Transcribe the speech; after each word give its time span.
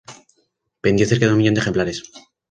Vendió 0.81 1.05
cerca 1.05 1.27
de 1.27 1.33
un 1.33 1.37
millón 1.37 1.53
de 1.53 1.61
ejemplares. 1.61 2.01